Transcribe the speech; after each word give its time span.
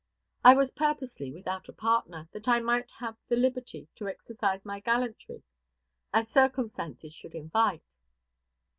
I 0.43 0.55
was 0.55 0.71
purposely 0.71 1.31
without 1.31 1.69
a 1.69 1.73
partner, 1.73 2.27
that 2.31 2.47
I 2.47 2.59
might 2.59 2.89
have 2.89 3.17
the 3.27 3.35
liberty 3.35 3.87
to 3.97 4.07
exercise 4.07 4.65
my 4.65 4.79
gallantry 4.79 5.43
as 6.11 6.27
circumstances 6.27 7.13
should 7.13 7.35
invite. 7.35 7.83